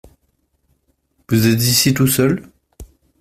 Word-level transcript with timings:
Vous 1.29 1.45
êtes 1.45 1.61
ici 1.61 1.93
tout 1.93 2.07
seul? 2.07 2.49